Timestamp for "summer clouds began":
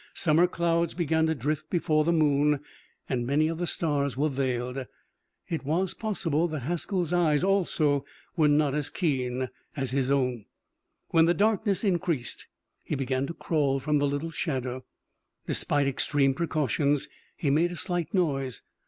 0.15-1.27